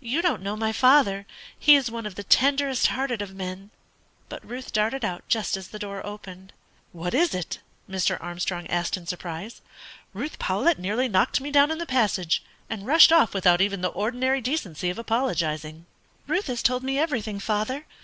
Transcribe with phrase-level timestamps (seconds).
[0.00, 1.24] "You don't know my father;
[1.56, 3.70] he is one of the tenderest hearted of men."
[4.28, 6.52] But Ruth darted out just as the door opened.
[6.90, 8.20] "What is it?" Mr.
[8.20, 9.60] Armstrong asked in surprise.
[10.12, 13.90] "Ruth Powlett nearly knocked me down in the passage, and rushed off without even the
[13.94, 15.86] ordinary decency of apologising."
[16.26, 17.86] "Ruth has told me everything, father.